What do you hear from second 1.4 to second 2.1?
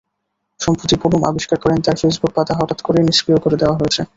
করেন তাঁর